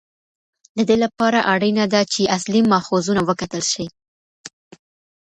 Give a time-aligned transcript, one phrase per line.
[0.77, 3.85] د دې لپاره اړینه ده چې اصلي ماخذونه وکتل شي.